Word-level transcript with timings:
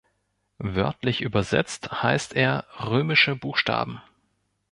Wörtlich 0.57 1.21
übersetzt 1.21 2.01
heißt 2.01 2.35
er 2.35 2.65
"römische 2.89 3.35
Buchstaben". 3.35 4.01